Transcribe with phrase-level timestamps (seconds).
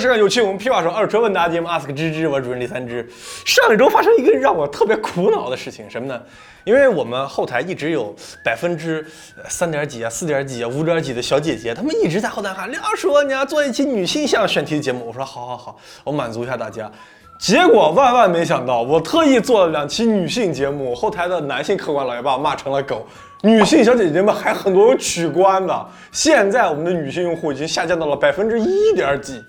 [0.00, 3.06] 是有趣，我们屁话说二车问答节目，ask 芝芝，我是主任李三芝。
[3.44, 6.20] 上一周发生一个让我特别苦恼的事情，什么呢？
[6.64, 9.04] 因为我们后台一直有百分之
[9.48, 15.04] 三点几啊、四点几啊、五点几的小姐姐，她们一直在后台喊廖叔，你要做一期女性向选题的节目。
[15.06, 16.90] 我说好好好，我满足一下大家。
[17.38, 23.06] 结果万万没想到，我特意做了两期女性节目，后台的男性客官老爷把我骂成了狗，
[23.40, 25.86] 女性小姐姐们还很多有取关的。
[26.12, 29.42] 现在我们的女性用户已经下降到了百分之一点几，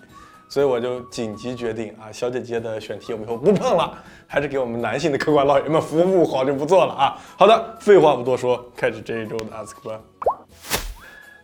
[0.52, 3.98] 所以我就紧急决定啊，小姐姐的选题我们以后不碰了，
[4.28, 7.18] 还是给我们男性的客官老爷们服务好就不做了啊。
[7.38, 9.98] 好的，废话不多说，开始这一周的 ask 吧。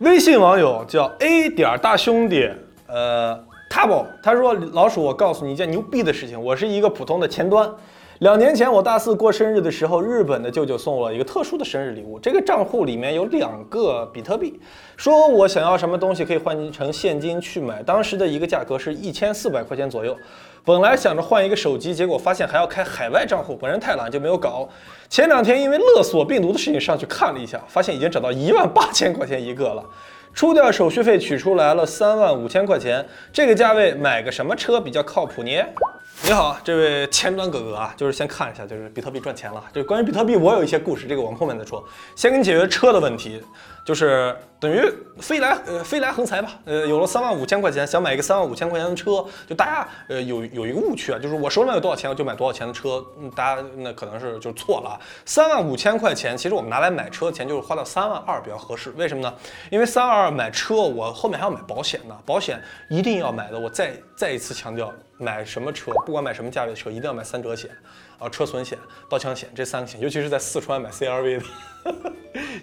[0.00, 2.50] 微信网友叫 A 点大兄弟，
[2.86, 3.42] 呃。
[3.70, 7.70] ，table，他说：“老鼠，我告诉你一件牛逼的事情，我是一个普通的前端。
[8.18, 14.58] 两年前我大四过生日的时候，日本的舅舅送我一个特殊的生日礼物，这个账户里面有两个比特币，
[14.96, 20.16] 说我想要什么东西可以换成现金去买，当时的一个价格是一千四百块钱左右。
[20.64, 24.68] 本来想着换一个手机，结果发现还要开海外账户，本人太懒就没有搞。
[25.08, 29.84] 前两天因为勒索病毒的事情上去看了一下，发现已经涨到一万八千块钱一个了。”
[30.34, 35.50] 出掉手续费取出来了三万五千块钱，这个价位买个什么车比较靠谱呢？
[36.24, 39.64] 你好，这位前端哥哥啊，就是先看一下，就是比特币赚钱了。
[39.72, 41.82] 就关于比特币，我有一些故事，这个我们后面再说。
[42.16, 43.42] 先给你解决车的问题，
[43.88, 44.82] 就是等于
[45.18, 46.58] 飞来呃飞来横财吧。
[46.66, 53.02] 呃，有了三万五千块钱，想买一个三万五千块钱的车，就大家呃有有一个误区啊，就是我手里面有多少钱，我就买多少钱的车。
[53.18, 54.90] 嗯，大家那可能是就错了。
[54.90, 55.00] 啊。
[55.24, 58.90] 三万五千块钱，其实我们拿来买车的钱就是花到三万二比较合适。
[58.90, 59.34] 为什么呢？
[59.70, 63.58] 因为三万二买车，我后面还要买保险呢，保险一定要买的。
[63.58, 64.92] 我再再一次强调。
[65.20, 67.68] 买什么车，不管买什么价位的车，一定要买三者险
[68.20, 68.78] 啊，车损险、
[69.10, 71.44] 盗抢险这三个险，尤其是在四川买 CRV 的，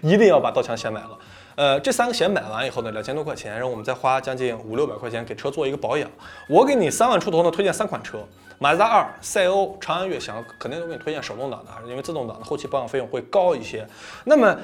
[0.00, 1.15] 一定要把盗抢险买了。
[1.54, 6.10] 呃，这三个险买完以后呢，两千多块钱，然后我们再花将近五六百块钱给车做一个保养。
[6.48, 8.18] 我给你三万出头呢，推荐三款车：
[8.58, 13.86] 马自达二、赛欧、长安悦翔，肯定都给你推荐手动挡的，因为自动挡的后期保养费用会高一些。
[14.24, 14.56] 那么。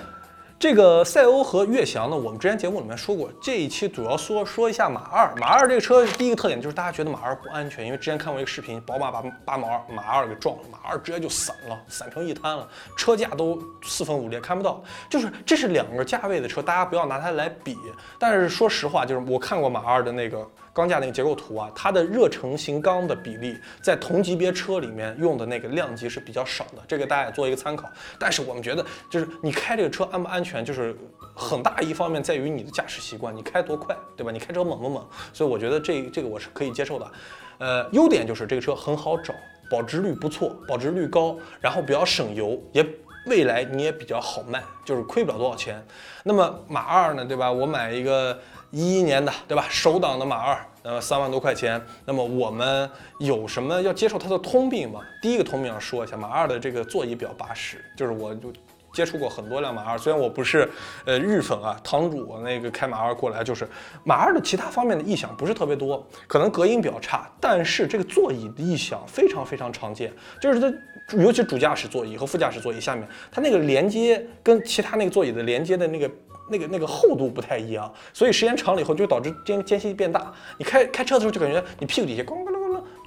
[0.63, 5.35] 这个赛欧和悦翔呢，我们之前节目里面说过，这一期主要说说一下马二。
[5.37, 14.81] 马二这个车第一个特点就是大家觉得马二不安全，因为之前看过一个视频，宝马把把马二马二给撞了，马二直接就散了，散成一滩了，车架都四分五裂，看不到。
[15.11, 17.77] 就是这是两个价位的车，大家不要拿它来比。
[18.17, 20.49] 但是说实话，就是我看过马二的那个。
[20.75, 27.91] 钢架那个结构图啊，它的热成型钢的比例在同级别车里面用的那个量级是比较少的，这个大家也做一个参考。
[28.19, 30.97] 但是我们觉得，就是你开这个车安不安全，就是
[31.35, 34.33] 很大一方面在于你的驾驶习惯，你开多快，对吧？
[34.33, 35.07] 你开车猛不猛？
[35.35, 37.13] 所以我觉得这这个我是可以接受的。
[37.59, 39.35] 呃，优点就是这个车很好找，
[39.71, 42.83] 保值率不错，保值率高，然后比较省油，也
[43.27, 45.85] 未来你也比较好卖，就是亏不了多少钱。
[46.25, 47.53] 那么马二呢，对吧？
[47.53, 48.39] 我买一个。
[48.73, 49.67] 一一年的，对吧？
[49.69, 51.81] 首档的马二，那么，三万多块钱。
[52.07, 55.01] 那么我们有什么要接受它的通病吗？
[55.21, 58.51] 第一个通病要说一下，马二的这个座椅比较巴适，就是我就
[58.93, 60.69] 接触过很多辆马二，虽然我不是
[61.05, 63.67] 呃日粉啊，堂主那个开马二过来，就是
[64.05, 70.73] 马二的其他方面的异响不是特别多，可能隔音比较差，但是这个座椅的异响非常非常常见，就是它
[71.17, 76.11] 尤其主驾驶座椅和副驾驶座椅下面，它那个连接跟其他那个座椅的连接的那个。
[76.51, 80.31] 那个那个厚度不太一样，所以时间长了以后就导致间间隙变大。
[80.59, 82.62] 你开开车的时候就感觉你屁股底下咣咣咣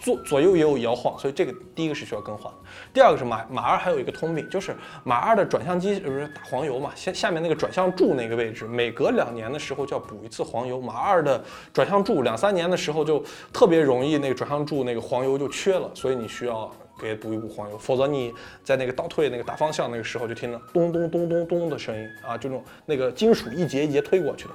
[0.06, 2.54] 左左右也有摇晃，所以这个第一个是需要更换。
[2.94, 10.80] 第二个是马马二还有一个通病，就是马二的转向机不是打黄油嘛，下下面那个转向柱那个位置，每隔两年的时候就要补一次黄油。
[10.80, 16.72] 马二的转向柱两三年的时候就特别容易那个转向柱那个黄油就缺了，所以你需要。
[16.98, 18.34] 给补一补黄油，否则你
[18.64, 24.52] 在那个倒退、那个打方向那个时候就听着咚咚咚咚咚的声音啊，这种那个金属一节一节推过去的。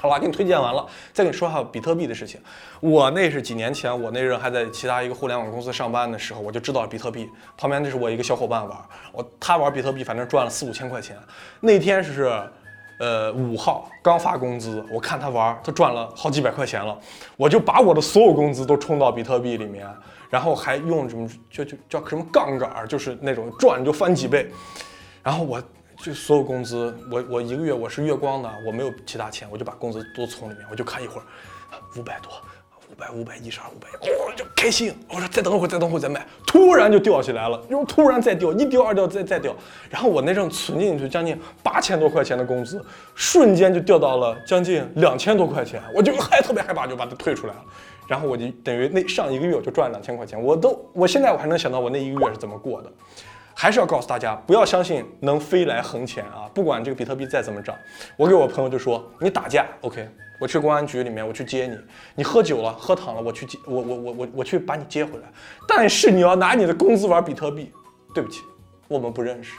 [0.00, 2.40] 好了，给你推荐完了，再给你说一下比特币的事情。
[2.80, 7.28] 我那是几年前，我那人还在其他一个互联网公司上班的时候，我就知道比特币。
[7.56, 8.78] 旁边那是我一个小伙伴玩，
[9.12, 11.16] 我他玩比特币，反正赚了四五千块钱。
[11.60, 12.30] 那天是
[12.98, 16.96] 呃五号刚发工资，我看他玩，他赚了好几百块钱了，
[17.36, 19.86] 我就把我的所有工资都充到比特币里面。
[20.30, 24.46] 然后还用什么就就叫什么杠杆，就是那种赚就翻几倍。
[25.22, 25.62] 然后我
[26.02, 31.24] 就所有工资，我我一个月我是月光的，我没有其他钱，我就把工资都存里面，我就看一会儿，
[31.96, 32.32] 五百多，
[32.90, 34.94] 五百五百一十二五百，哦就开心。
[35.08, 39.54] 我说再等会儿再等会儿再买，突然就掉起来了，又突然再掉，一掉二掉再再掉。
[39.90, 42.80] 然后我那阵存进去将近八千多块钱的工资，
[43.16, 47.64] 瞬间就掉到了将近两千多块钱，我就还特别害怕，就把它退出来了。
[48.06, 52.92] 然后我就等于那上一个月我就赚两千块钱，我都我现在我还能想到我那一个月是怎么过的。
[53.60, 56.48] 还是要告诉大家，不要相信能飞来横钱啊！
[56.54, 57.76] 不管这个比特币再怎么涨，
[58.16, 60.08] 我给我朋友就说，你打架，OK，
[60.38, 61.74] 我去公安局里面，我去接你；
[62.14, 65.24] 你喝酒了、喝躺了，我去接，我我我我我去把你接回来。
[65.66, 67.72] 但是你要拿你的工资玩比特币，
[68.14, 68.42] 对不起，
[68.86, 69.54] 我们不认识。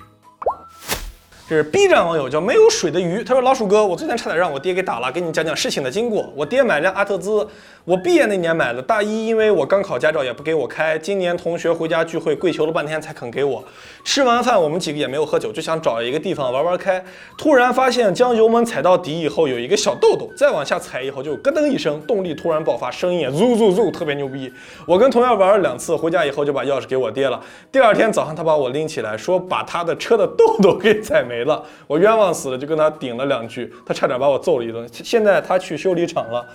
[1.50, 6.32] 这是 B 站网友叫没有水的鱼，他说老鼠哥，我昨天差点让我爹给打了，给你讲讲事情的经过。
[6.36, 7.48] 我爹买辆阿特兹，
[7.84, 13.64] 我毕业那年买的，大一因为我刚考驾照也不给我开，今年同学回家聚会跪求了半天才肯给我。
[14.04, 17.04] 吃完饭我们几个也没有喝酒，就想找一个地方玩玩开。
[17.36, 24.54] 突然发现将油门踩到底以后有一个小豆豆，再往下踩以后就咯噔一声，动力突然爆发，声音也嗖嗖嗖，特别牛逼。
[24.86, 27.42] 我跟同学玩了两次，回家以后就把钥匙给我爹了。
[27.72, 31.39] 第二天早上他把我拎起来，说把他的车的豆豆给踩没。
[31.40, 34.86] 没了，我冤枉死了，就跟他顶了两句，他差点把我揍了一顿。
[34.92, 36.46] 现在他去修理厂了。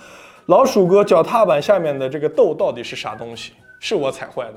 [0.45, 3.53] 老鼠哥，脚踏板下面的这个豆到底是啥东西？
[3.79, 4.53] 是我踩坏的。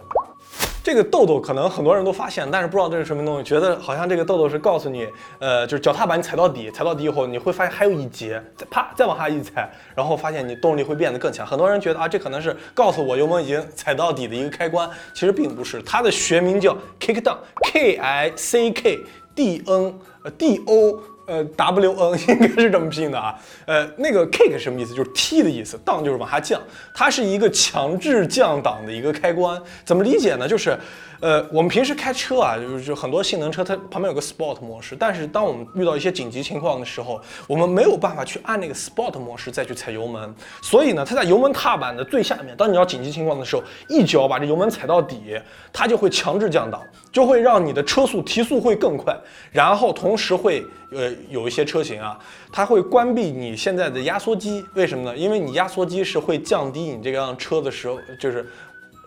[0.84, 5.06] 这个豆豆可能很多人都发现，但是不知道这是什么东西，觉得好像这个豆豆是告诉你，
[5.38, 11.46] 呃，就是脚踏板你踩到底，踩到底以后你会发现还有一节，再啪再往下一踩，然后发现你动力会变得更强。
[11.46, 19.00] 很多人觉得啊，这可能是告诉我油门已经踩到底的一个开关，其实并不是，它的学名叫 kick down，K I C K。
[19.38, 19.94] D N
[20.24, 24.92] 呃 D O 呃 W N 应该是这么拼的啊，呃那个 kick 什么意思？
[24.92, 26.60] 就是踢的意思，down 就是往下降，
[26.92, 29.60] 它是一个强制降档的一个开关。
[29.84, 30.48] 怎么理解呢？
[30.48, 30.76] 就是。
[31.20, 34.94] 呃，我们平时开车啊，就是就很多性能车，它旁边有个 Sport 模式。
[34.94, 40.32] 但是当我们遇到一些紧急情况的时候，我们没有办法去按那个 Sport 模式再去踩油门。
[40.62, 42.56] 所以呢，它在油门踏板的最下面。
[42.56, 45.36] 当你要紧急情况的时候，一脚把这油门踩到底，
[45.72, 46.80] 它就会强制降档，
[47.10, 49.16] 就会让你的车速提速会更快。
[49.50, 52.16] 然后同时会，呃，有一些车型啊，
[52.52, 54.64] 它会关闭你现在的压缩机。
[54.74, 55.16] 为什么呢？
[55.16, 58.46] 因为你压缩机是会降低你这辆车的时候，就是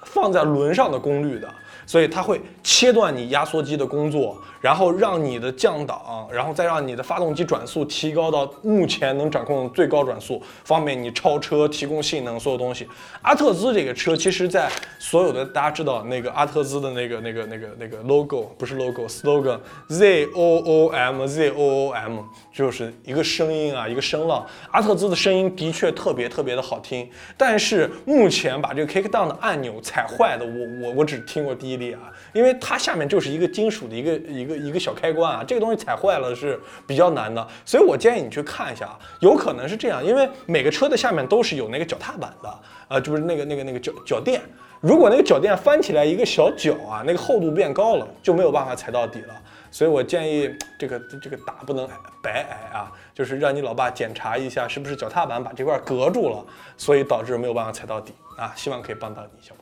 [0.04, 1.48] 放在轮上的功率的。
[1.92, 4.42] 所以它会切断你压缩机的工作。
[4.62, 12.88] 然后让你的降档，然后再让你的发动机转速提高到目前能掌控最高转速，方便你超车、提供性能所有东西。
[13.24, 14.70] 阿特兹这个车，其实在
[15.00, 19.60] 所有的大家知道那个阿特兹的那个那个那个那个 logo 不是 logo，slogan
[19.90, 22.20] Z O O M Z O O M
[22.54, 24.46] 就是一个声音啊，一个声浪。
[24.70, 34.51] 阿特兹的声音的确特别特别的好听，但是目前把这个 kick down 的按钮踩坏的，我我我只听过第一例啊，因为它下面就是一个金属的一个一个。
[34.58, 44.42] 一个小开关啊，这个东西踩坏了是比较难的，所以我建议你去看一下啊，有可能是这样，因为每个车的下面都是有那个脚踏板的，呃，就是那个那个那个脚脚垫，
[44.80, 49.34] 如果那个脚垫翻起来一个小角啊，那个厚度变高了，就没有办法踩到底了，
[49.70, 51.88] 所以我建议这个这个打不能
[52.22, 56.46] 白挨啊，就是让你老爸检查一下是不是脚踏板把这块隔住了，
[56.78, 59.54] 所以导致没有办法踩到底啊，希望可以帮到你小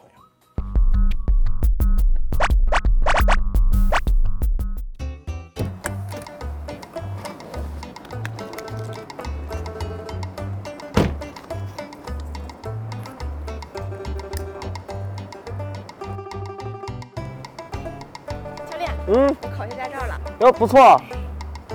[20.39, 20.97] 哟，不错，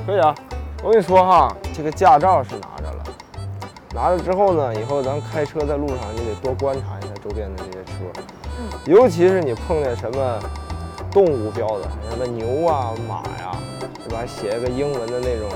[0.07, 0.35] 可以啊。
[0.83, 3.05] 我跟你说哈，这个驾照是拿着了，
[3.95, 7.93] 拿着之后呢，以后咱开车在路上，你得多观察一下周边的这些车，
[8.59, 10.39] 嗯，尤其是你碰见什么
[11.11, 13.55] 动物标的，什么牛啊、马呀，
[14.03, 14.25] 是吧？
[14.27, 15.51] 写一个英文的那种，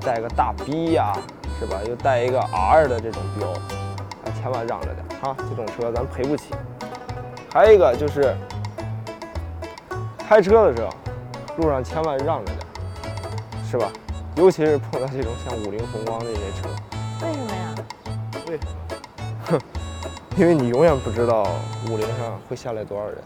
[0.00, 1.12] 带个大 B 呀，
[1.60, 1.78] 是吧？
[1.88, 6.54] 又带一个 R 的这种标，啊，千万让着点哈，这种车咱赔不起。
[7.52, 8.34] 还有一个就是
[10.28, 10.90] 开车的时候。
[11.58, 12.58] 路上千万让着点，
[13.68, 13.90] 是吧？
[14.36, 16.68] 尤其是碰到这种像五菱宏光这些车，
[17.20, 17.74] 为什么呀？
[18.46, 18.70] 为什么？
[19.46, 19.60] 哼，
[20.36, 21.50] 因为你永远不知道
[21.90, 23.18] 五菱上会下来多少人。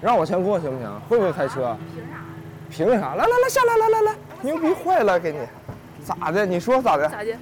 [0.00, 1.00] 让我先过行不行？
[1.00, 1.76] 会不会开车？
[1.94, 2.24] 凭啥？
[2.78, 5.38] 来来来，下来来来来，牛逼坏了，给你，
[6.04, 6.46] 咋的？
[6.46, 7.08] 你说咋的？
[7.08, 7.36] 咋的？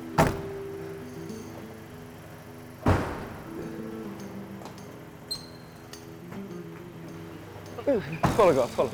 [8.36, 8.90] 错了哥，错了，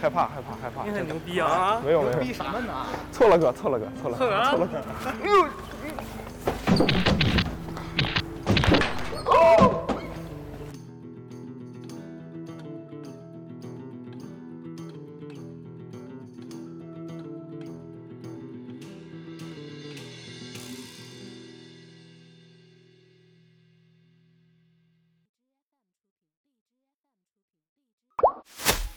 [0.00, 0.84] 害怕害怕害怕。
[0.84, 1.80] 你很牛逼啊！
[1.84, 2.14] 没有没有。
[2.14, 2.72] 牛逼什么呢？
[3.10, 4.78] 错了哥，错了哥，错了，错了哥。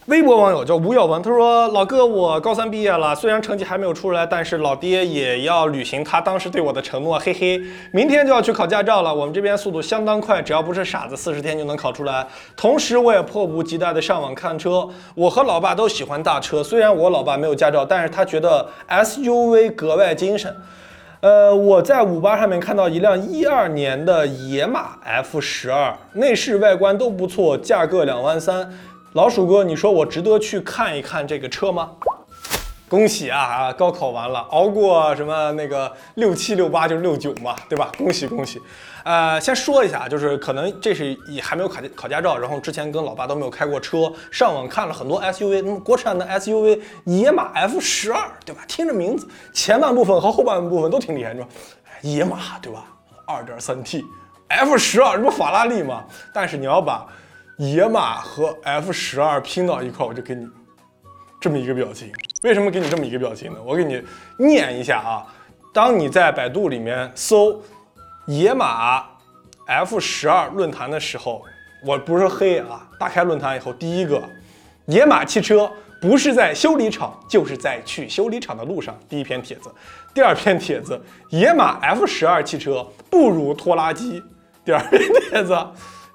[0.08, 7.62] 微博网友叫吴耀文，他说：“老哥，我高三毕业了，虽然成绩还没有出来，但是老爹也要履行他当时对我的承诺，嘿嘿，
[7.92, 9.14] 明天就要去考驾照了。
[9.14, 12.26] 我们这边速度相当快，只要不是傻子，四十天就能考出来。
[12.56, 14.88] 同时，我也迫不及待的上网看车。
[15.14, 20.56] 我和老爸都喜欢大车，虽然我老爸没有驾照，但是他觉得 SUV 格外精神。
[21.20, 28.72] 呃，我在五八上面看到一辆一二年的野马 F 十二，内饰外观都不错，价格两万三。”
[29.14, 31.92] 老鼠哥，你说我值得去看一看这个车吗？
[32.90, 33.74] 恭喜啊啊！
[33.74, 37.92] 高考完了，熬过什么那个六七六八就是六九嘛，对吧？
[37.98, 38.62] 恭喜恭喜！
[39.04, 48.62] 呃，先说一下，就是可能这是也还没有考考驾照，然后之前跟老爸都没有开过车，上网看了很多 SUV，那么国产的 SUV 野马 F 十二，对吧？
[48.68, 51.48] 听着名字，前半部分和后半部分都挺厉害，是吧？
[52.02, 52.86] 野马，对吧？
[53.26, 54.06] 二点三 T
[54.48, 56.06] F 十二，这不法拉利吗？
[56.34, 57.06] 但是你要把
[57.58, 60.48] 野马和 F 十二拼到一块，我就给你
[61.42, 62.12] 这么一个表情。
[62.44, 63.58] 为什么给你这么一个表情呢？
[63.66, 64.00] 我给你
[64.38, 65.26] 念一下啊。
[65.74, 67.60] 当你在百度里面搜
[68.28, 69.04] 野马
[69.66, 71.42] F 十二论坛的时候，
[71.84, 72.88] 我不是黑啊。
[73.00, 74.22] 打开论坛以后，第一个，
[74.86, 78.96] 野马汽车不是在修理厂，就是在去修理厂的路上。
[79.10, 79.72] 第一篇帖子，
[80.14, 81.00] 第二篇帖子，
[81.32, 84.24] 野马 F 十二汽车不如拖拉机。
[84.64, 85.58] 第二篇帖子。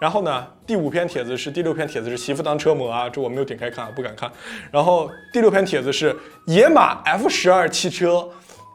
[0.02, 4.28] 然后呢，第五篇帖子是第六篇帖子是媳妇当车模啊，这我没有点开看，不敢看。
[4.68, 6.12] 然后第六篇帖子是
[6.48, 8.28] 野马 F 十二汽车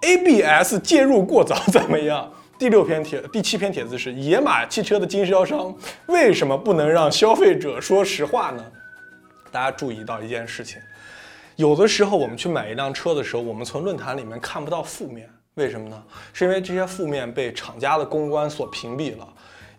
[0.03, 2.31] ABS 介入过早怎么样？
[2.57, 8.63] 第六篇帖，第七篇帖子是野马汽车的经销商为什么不能让消费者说实话呢？
[9.51, 10.79] 大家注意到一件事情，
[11.57, 16.01] 有的时候我们去买一辆车的时候，我们从论坛里面看不到负面，为什么呢？
[16.31, 19.27] 是因为这些负面被厂家的公关所屏蔽了。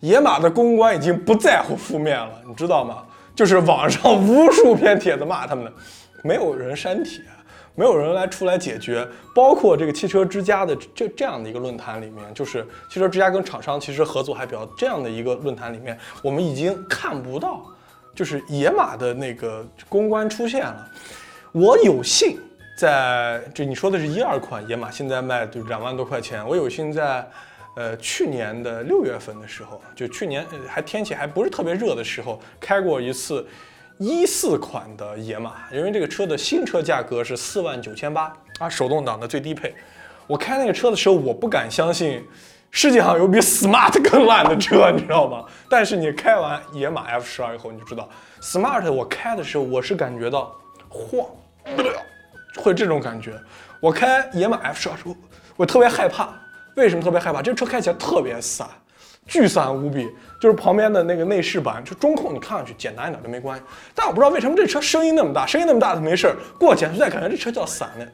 [0.00, 3.04] 野马的公关已经不在乎负面了，你知道吗？
[3.34, 5.72] 就是网上 无数篇帖子骂他们，
[6.24, 7.20] 没有人删帖，
[7.74, 9.06] 没有人来出来解决。
[9.34, 17.62] 包括这个汽车之家的这这样的一个论坛里面，就是汽车之家跟厂商其实合作还比较这样的一个论坛里面，我们已经看不到，
[18.14, 20.88] 就是野马的那个公关出现了。
[21.52, 22.38] 我有幸
[22.76, 27.24] 在这，你说的是一二款野马，现在卖就两万多块钱，我有幸在。
[27.78, 33.46] 呃，去年的六月份的时候，就去年还天气还不是特别热的时候，开过一次
[33.98, 39.72] 一四款的野马，因为这个车的新车价格是四万九千八啊，手动挡的最低配。
[40.26, 42.20] 我开那个车的时候，我不敢相信
[42.72, 45.44] 世界上有比 smart 更烂的车，你知道吗？
[45.70, 48.08] 但是你开完野马 F 十二以后，你就知道
[48.40, 50.52] smart 我开的时候，我是感觉到
[50.88, 51.24] 晃，
[52.56, 53.38] 会这种感觉。
[53.80, 55.14] 我开野马 F 十二时候，
[55.54, 56.28] 我特别害怕。
[56.76, 57.42] 为什么特别害怕？
[57.42, 58.68] 这车开起来特别散，
[59.26, 60.08] 巨散无比。
[60.40, 63.64] 就是旁边的那个内饰板，就中控，你看上去简单一点都没关系。
[63.92, 68.06] 但我不知道为什么这车声音那么大，声音那么大它没事儿，过减速带感觉这车叫散的。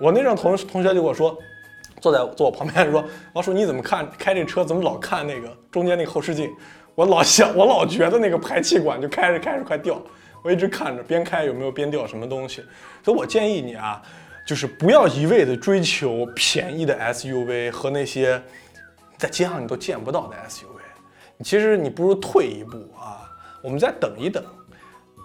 [0.00, 1.38] 我那阵同同学就跟我说，
[2.00, 6.50] 坐在坐我旁边说，老叔你怎么看开这车怎么老看那个中间那个后视镜？
[6.96, 10.02] 我老想，我老觉得那个排气管就开着开着快掉。
[10.42, 12.64] 我一直看着，边开有没有边掉什么东西。
[13.04, 14.02] 所以我建议你啊。
[14.46, 18.42] 就是不要一味的追求便宜的 SUV 和那些
[19.16, 23.30] 在街上你都见不到的 SUV，其实你不如退一步啊，
[23.62, 24.42] 我们再等一等，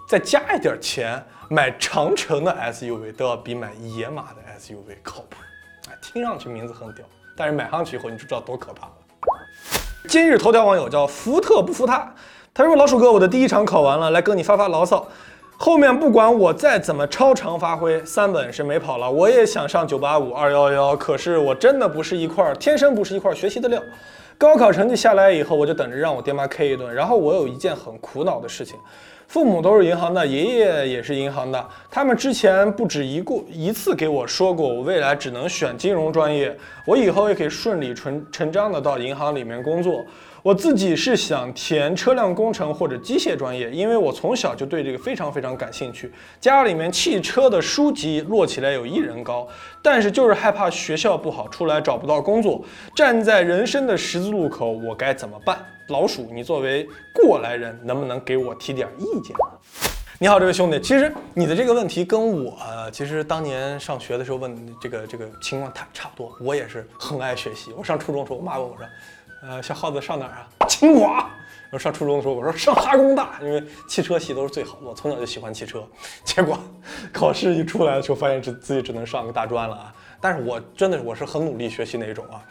[0.08, 1.20] 再加一点钱
[1.50, 5.36] 买长城的 SUV 都要比买野马的 SUV 靠谱。
[5.88, 7.04] 哎，听上去名字很屌，
[7.36, 8.92] 但是买上去以后你就知道多可怕了。
[10.08, 12.14] 今日头条网友叫福特不服他，
[12.54, 15.08] 他说老鼠哥，我的第一场考完了，来跟你发发牢骚。
[15.60, 19.10] 后面不管我再怎么超常发挥，三本是没跑了。
[19.10, 23.82] 我也想上九八五、二幺幺，可是我真的不是一块，天生不是一块学习的料。
[24.38, 26.94] 高考成绩下来以后，我就等着让我爹妈 K 一顿。
[26.94, 28.76] 然后我有一件很苦恼的事情，
[29.26, 40.04] 父母都是银行的，爷爷也是银行的，他们之前不止一过一次给我说过，我未来只能选金融专业，我以后也可以顺理成成章的到银行里面工作。
[40.42, 46.10] 我自己是想填车辆工程或者机械专业，因为我从小就对这个非常非常感兴趣。
[46.40, 49.46] 家里面汽车的书籍摞起来有一人高，
[49.82, 52.64] 但是就是害怕学校不好，出来找不到工作。
[52.94, 55.58] 站在人生的十字路口，我该怎么办？
[55.88, 59.34] 老鼠，你作为过来人，能不能给我提点意见？
[60.20, 62.56] 你好，这位兄弟，其实你的这个问题跟我
[62.92, 66.36] 其实当年上学的时候问这个这个情况差差不多。
[66.40, 67.72] 我也是很爱学习。
[67.76, 68.86] 我上初中的时候，我妈问我说。
[69.42, 70.48] 呃，小耗子上哪儿啊？
[70.68, 71.28] 清华。
[71.70, 74.86] 我上初中的时候，我说上哈工大，因为汽车系都是最好的。
[74.86, 75.86] 我从小就喜欢汽车，
[76.24, 76.58] 结果
[77.12, 79.94] 考试一出来的时候，发现只自己只能上个大专了啊。
[80.18, 82.42] 但是我真的我是很努力学习那种啊。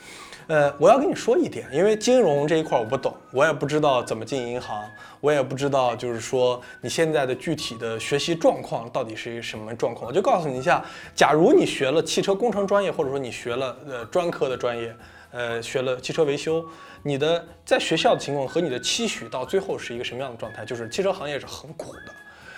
[0.46, 4.84] 呃，我要跟你说一点，因为金融这一块我不懂，我也不知道怎么进银行，
[5.20, 10.08] 我也不知道就是说你现在的具体的学习状况到底是一个什么状况。
[10.08, 14.96] 我就告诉你一下，假如你学了汽车工程专业，或者说你学了呃专科的专业，
[15.38, 16.66] 呃学了汽车维修，
[17.04, 20.66] 你的在学校的情况和你的期许到最后是一个什么样的状态？
[20.66, 22.12] 就是汽车行业是很苦的。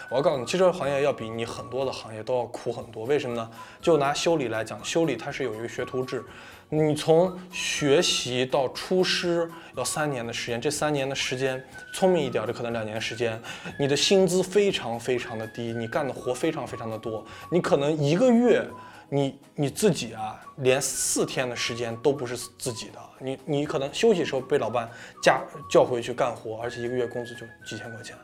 [0.09, 3.03] 我要告诉你，汽车行业要比你很多的行业都要苦很多。
[3.03, 3.51] 为什么呢？
[3.81, 6.23] 就拿修理来讲，修理它是有一个学徒制。
[6.69, 13.39] 你从学习到出师要三年的时间，这三年的时间，聪明一点的可能两年时间，
[13.77, 18.63] 你的薪资非常非常的低，你干的活非常非常的多，你可能一个月，
[19.09, 24.89] 你你自己啊，连四天的时间都不是自己的，你你可能休息时候被老板
[25.21, 28.15] 加叫回去干活，而且一个月工资就几千块钱。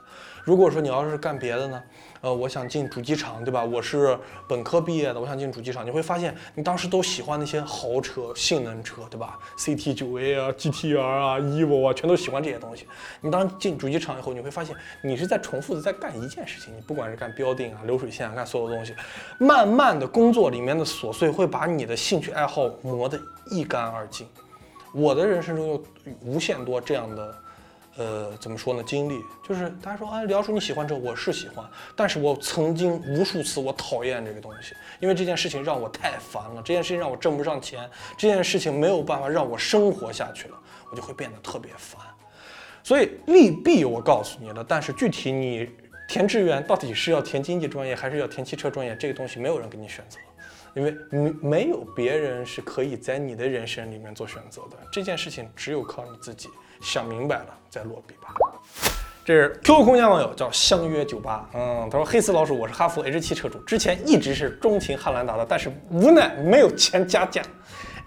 [0.43, 1.83] 如果说你要是干别的呢？
[2.25, 3.63] 呃，我想进主机厂，对吧？
[3.63, 4.17] 我是
[4.47, 5.85] 本科毕业的，我想进主机厂。
[5.85, 12.87] 你会发现，你当时都喜欢那些豪车、性能车，对吧？CT 九 A 啊、GTR 啊、EVO 啊，全都喜欢这些东西。
[13.21, 16.75] 你当进主机厂以后，你会发现，你是在重复的在干一件事情。
[16.75, 18.95] 你不管是干标定啊、流水线啊，干所有东西，
[19.37, 23.19] 慢慢的工作里面的琐碎会把你的兴趣爱好磨得
[23.51, 24.25] 一干二净。
[24.95, 25.83] 我的人生中有
[26.21, 27.35] 无限多这样的。
[27.97, 28.83] 呃，怎么说呢？
[28.83, 40.57] 经历就是大家说啊，李叔你喜欢这，我是喜欢，但是我曾经无数次我讨厌这个东西，因为这件事情让我太烦了，这件事情让我挣不上钱，这件事情没有办法让我生活下去了，
[40.91, 42.01] 我就会变得特别烦。
[42.83, 45.69] 所以利弊我告诉你了，但是具体你
[46.09, 50.19] 填志愿到底是要填经济专业还是要填汽车专业，这个东西没有人给你选择，
[50.75, 56.49] 因为没没有别人是可以在你的人生里面做选择的，这件事情只有靠你自己。
[56.81, 58.33] 想明白了再落笔吧。
[59.23, 67.41] 这是 QQ 空间网友叫相约酒吧，嗯，他说黑丝老鼠，我是哈弗 H 七车主，之前一直是钟情汉兰达的，但是无奈没有钱加价。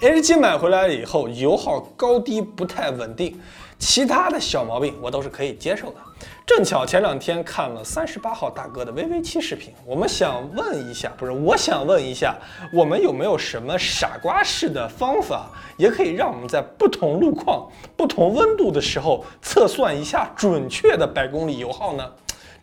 [0.00, 3.36] H 七买回来以后，油耗高低不太稳定，
[3.78, 5.96] 其他的小毛病我都是可以接受的。
[6.44, 12.36] 正巧前两天看了三十八号大哥的 VV 七视频，我们想问一下，不是，我想问一下，
[12.72, 22.10] 我们有没有什么傻瓜式的方法，也可以让我们在不同路况、不同温度的时候测算一下准确的百公里油耗呢？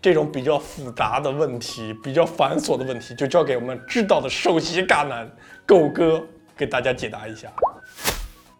[0.01, 5.31] 这种比较复杂的问题、比较繁琐的问题，就交给我们知道的首席尬男
[5.65, 6.21] 狗哥
[6.57, 7.51] 给大家解答一下。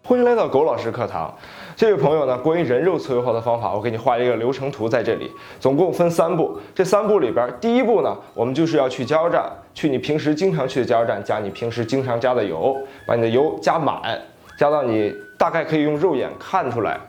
[0.08, 1.34] 欢迎来到狗老师课堂。
[1.76, 6.60] 这位朋友呢，关于人肉测油耗的方法，我给你画了一个流程图在这里，总共分三步。
[6.76, 14.22] 这三步里边，第一步呢，我们就是要去加油站，去你平时经常去的加油站，加你平时经常加的油，把你的油加满，
[14.60, 17.00] 加到你大概可以用肉眼看出来，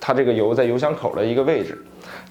[0.00, 1.80] 它这个油在油箱口的一个位置。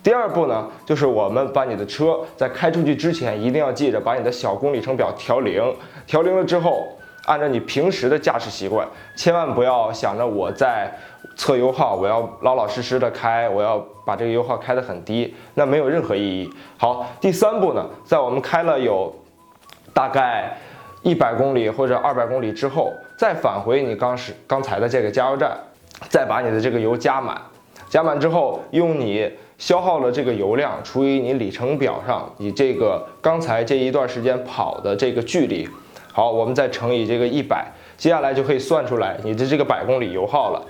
[0.03, 5.63] 第二步呢，就是我们把你的车在开出去之前，一定要记着把你的小公里程表调零，
[6.05, 6.89] 调零了之后，
[7.25, 10.91] 按照你平时的驾驶习惯，千万不要想着我在。
[11.36, 16.49] 测油耗，我要老老实实的开，我要把这个油耗开得很低，那没有任何意义。
[16.77, 19.13] 好，第三步呢，在我们开了有
[19.93, 20.58] 大概
[21.01, 25.58] 一百公里或者二百公里之后，再返回你刚是刚才的这个加油站，
[26.10, 27.41] 再把你的这个油加满，
[27.88, 35.69] 加满之后，用你消耗了这个油量除以你里程表上你这个刚才这一段时间跑的这个距离，
[36.12, 40.62] 好，我们再乘以这个一百，接下来就可以算出来你的这个百公里油耗了。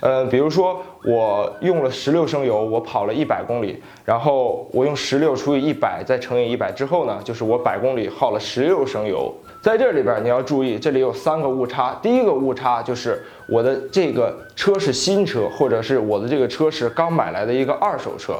[0.00, 9.34] 呃，比如说我用了十六升油，我跑了一百公里，然后我用十六除以一百，再乘以一百之后呢，就是我百公里耗了十六升油。
[9.62, 11.98] 在这里边你要注意，这里有三个误差。
[12.02, 18.34] 第一个误差就是我的这个车是新车，或者是我的这个车是刚买来的一个二手车。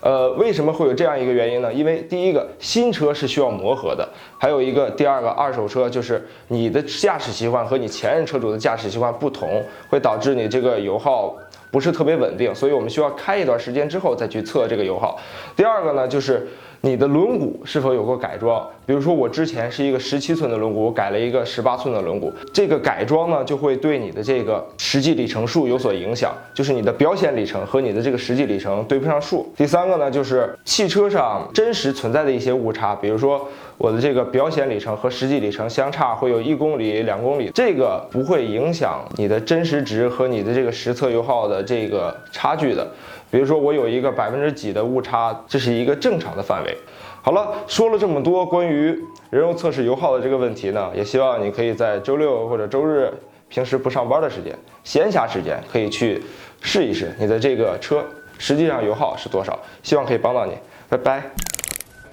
[0.00, 1.72] 呃，为什么会有这样一个原因呢？
[1.72, 11.34] 因为第一个新车是需要磨合的，还有一个第二个二手车就是你的驾驶习惯和你前任车主的驾驶习惯不同，会导致你这个油耗
[11.70, 15.18] 不是特别稳定，所以我们需要开一段时间之后再去测这个油耗。
[15.56, 16.46] 第二个呢，就是
[16.80, 18.66] 你的轮毂是否有过改装。
[18.84, 29.52] 比如说我之前是一个十七寸的轮毂，我改了一个十八寸的轮毂，这个改装呢就会对你的这个实际里程数有所影响，就是你的表显里程和你的这个实际里程对不上数。
[29.56, 42.86] 第三个呢就是汽车上真实存在的一些误差，比如说我的这个表显里程和实际里程相差会有一公里、两公里，这个不会影响你的真实值和你的这个实测油耗的这个差距的。
[43.30, 46.76] 比如说我有一个百分之几的误差，这是一个正常的范围。
[47.22, 48.96] 好了，说了这么多关于
[49.30, 53.12] 人肉测试油耗的这个问题呢，也希望你可以在周六或者周日
[53.48, 56.22] 平时不上班的时间，闲暇时间可以去
[56.60, 58.04] 试一试你的这个车
[58.38, 60.52] 实际上油耗是多少，希望可以帮到你。
[60.88, 61.55] 拜拜。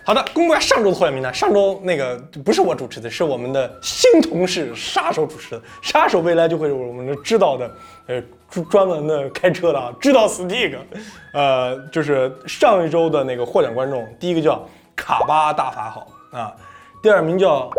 [0.06, 1.34] 好的，公布一下上周的获奖名单。
[1.34, 5.62] 上周那个不是我主持的，是我们的新同事杀手主持的。
[5.82, 7.72] 杀手未来就会是我们的知道的，
[8.08, 8.24] 呃，
[8.70, 10.76] 专门的开车的啊，知道 stick。
[11.32, 16.54] 呃，就是上一周的那个获奖观众，第一个叫卡巴大法好啊，
[17.02, 17.72] 第二名叫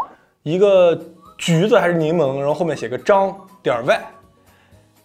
[0.42, 0.98] 一个
[1.36, 4.00] 橘子还是柠檬，然后后面写个张点 y。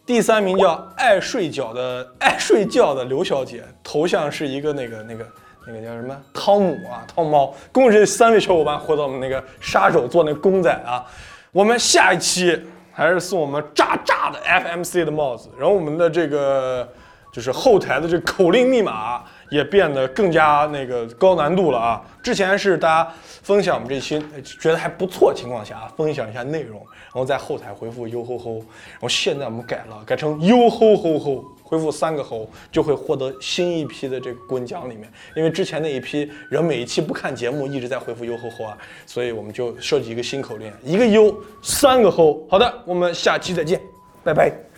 [0.05, 5.27] 第三名叫爱睡觉的爱睡觉的刘小姐，头像是一个那个那个。
[5.71, 11.05] 那个叫什么汤姆啊，汤猫，恭喜这三位小伙伴获得我们那个杀手做那公仔啊！
[11.51, 12.59] 我们下一期
[12.91, 16.87] 还是送我们炸炸的 FMC 的帽子，然后我们的这个
[17.31, 22.01] 就是后台的这口令密码也变得更加那个高难度了啊！
[22.23, 23.11] 之前是大家
[23.43, 31.45] 分享我们这期觉得还不错情况下分享一下内容，然后在后台回复哟吼吼，然后现在我们改了，改成哟吼吼吼。
[31.69, 42.43] 回复三个猴就会获得新一批的这个滚奖里面，因为之前那一批人每一期不看节目一直在回复优吼吼啊，所以我们就设计一个新口令，一个优三个猴。
[42.49, 43.79] 好的，我们下期再见，
[44.23, 44.68] 拜拜。